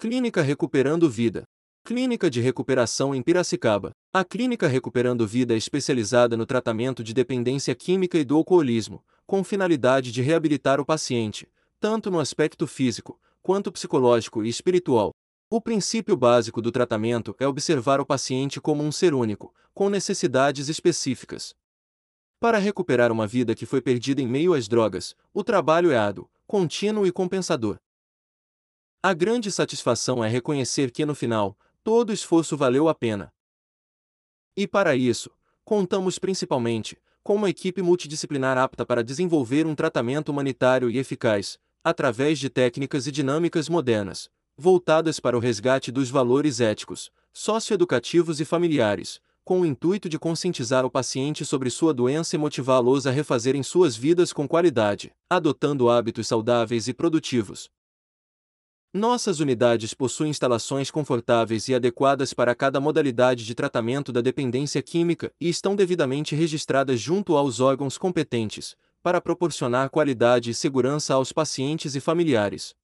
[0.00, 1.42] Clínica Recuperando Vida.
[1.84, 3.90] Clínica de Recuperação em Piracicaba.
[4.14, 9.42] A Clínica Recuperando Vida é especializada no tratamento de dependência química e do alcoolismo, com
[9.42, 11.48] finalidade de reabilitar o paciente,
[11.80, 15.10] tanto no aspecto físico, quanto psicológico e espiritual.
[15.50, 20.68] O princípio básico do tratamento é observar o paciente como um ser único, com necessidades
[20.68, 21.56] específicas.
[22.38, 26.30] Para recuperar uma vida que foi perdida em meio às drogas, o trabalho é árduo,
[26.46, 27.80] contínuo e compensador.
[29.00, 33.32] A grande satisfação é reconhecer que no final, todo esforço valeu a pena.
[34.56, 35.30] E para isso,
[35.64, 42.40] contamos principalmente com uma equipe multidisciplinar apta para desenvolver um tratamento humanitário e eficaz, através
[42.40, 49.20] de técnicas e dinâmicas modernas, voltadas para o resgate dos valores éticos, socioeducativos e familiares,
[49.44, 53.96] com o intuito de conscientizar o paciente sobre sua doença e motivá-los a refazerem suas
[53.96, 57.70] vidas com qualidade, adotando hábitos saudáveis e produtivos.
[58.92, 65.30] Nossas unidades possuem instalações confortáveis e adequadas para cada modalidade de tratamento da dependência química
[65.38, 71.94] e estão devidamente registradas junto aos órgãos competentes, para proporcionar qualidade e segurança aos pacientes
[71.94, 72.74] e familiares.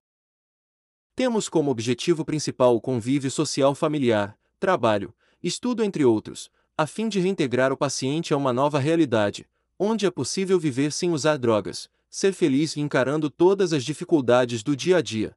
[1.17, 7.19] Temos como objetivo principal o convívio social familiar, trabalho, estudo entre outros, a fim de
[7.19, 12.35] reintegrar o paciente a uma nova realidade, onde é possível viver sem usar drogas, ser
[12.35, 15.35] feliz encarando todas as dificuldades do dia a dia.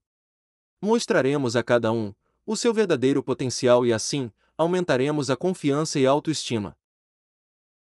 [0.81, 2.14] Mostraremos a cada um
[2.45, 6.78] o seu verdadeiro potencial e assim aumentaremos a confiança e autoestima.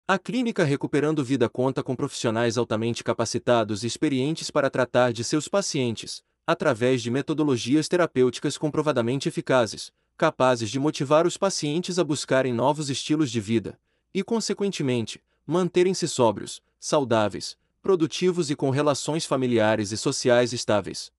[0.08, 5.48] A Clínica Recuperando Vida conta com profissionais altamente capacitados e experientes para tratar de seus
[5.48, 12.92] pacientes, através de metodologias terapêuticas comprovadamente eficazes, capazes de motivar os pacientes a buscarem novos
[12.92, 13.80] estilos de vida
[14.14, 21.12] e, consequentemente, manterem-se sóbrios, saudáveis, produtivos e com relações familiares e sociais estáveis.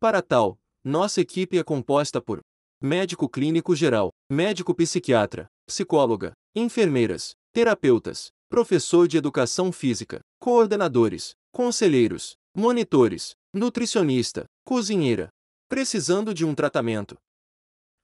[0.00, 2.40] Para tal, nossa equipe é composta por
[2.80, 13.34] médico clínico geral, médico psiquiatra, psicóloga, enfermeiras, terapeutas, professor de educação física, coordenadores, conselheiros, monitores,
[13.52, 15.30] nutricionista, cozinheira.
[15.68, 17.18] Precisando de um tratamento?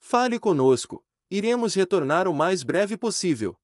[0.00, 1.00] Fale conosco,
[1.30, 3.54] iremos retornar o mais breve possível.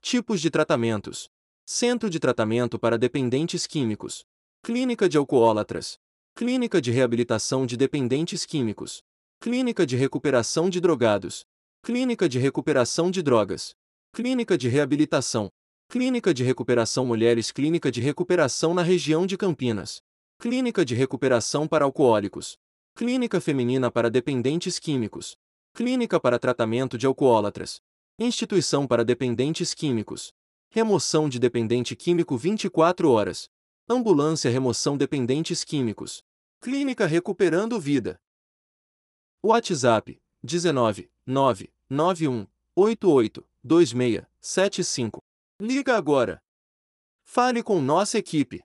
[0.00, 1.28] Tipos de tratamentos:
[1.64, 4.24] Centro de tratamento para dependentes químicos,
[4.64, 5.98] Clínica de alcoólatras,
[6.36, 9.04] Clínica de Reabilitação de Dependentes Químicos.
[9.38, 11.44] Clínica de Recuperação de Drogados.
[11.80, 13.72] Clínica de Recuperação de Drogas.
[14.12, 15.48] Clínica de Reabilitação.
[15.88, 20.00] Clínica de Recuperação Mulheres Clínica de Recuperação na região de Campinas.
[20.40, 22.58] Clínica de Recuperação para Alcoólicos.
[22.96, 25.36] Clínica Feminina para Dependentes Químicos.
[25.72, 27.80] Clínica para Tratamento de Alcoólatras.
[28.18, 30.32] Instituição para Dependentes Químicos.
[30.68, 33.48] Remoção de dependente químico 24 horas.
[33.86, 36.24] Ambulância Remoção Dependentes Químicos.
[36.58, 38.18] Clínica Recuperando Vida.
[39.44, 45.22] WhatsApp 19 9 91 88 26 75.
[45.60, 46.42] Liga agora.
[47.24, 48.64] Fale com nossa equipe.